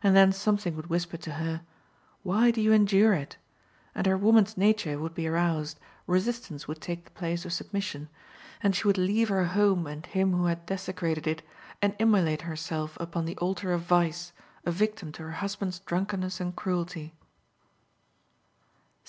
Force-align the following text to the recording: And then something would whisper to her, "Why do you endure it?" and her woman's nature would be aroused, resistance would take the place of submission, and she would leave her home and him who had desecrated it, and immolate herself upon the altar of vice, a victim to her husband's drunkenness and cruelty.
And 0.00 0.14
then 0.14 0.30
something 0.30 0.76
would 0.76 0.86
whisper 0.86 1.16
to 1.16 1.32
her, 1.32 1.62
"Why 2.22 2.52
do 2.52 2.60
you 2.60 2.70
endure 2.70 3.14
it?" 3.14 3.36
and 3.96 4.06
her 4.06 4.16
woman's 4.16 4.56
nature 4.56 4.96
would 4.96 5.12
be 5.12 5.26
aroused, 5.26 5.80
resistance 6.06 6.68
would 6.68 6.80
take 6.80 7.04
the 7.04 7.10
place 7.10 7.44
of 7.44 7.52
submission, 7.52 8.08
and 8.62 8.76
she 8.76 8.86
would 8.86 8.96
leave 8.96 9.28
her 9.28 9.44
home 9.44 9.88
and 9.88 10.06
him 10.06 10.30
who 10.34 10.46
had 10.46 10.66
desecrated 10.66 11.26
it, 11.26 11.42
and 11.82 11.96
immolate 11.98 12.42
herself 12.42 12.96
upon 13.00 13.24
the 13.24 13.36
altar 13.38 13.72
of 13.72 13.80
vice, 13.82 14.32
a 14.64 14.70
victim 14.70 15.10
to 15.10 15.24
her 15.24 15.32
husband's 15.42 15.80
drunkenness 15.80 16.38
and 16.40 16.54
cruelty. 16.54 17.16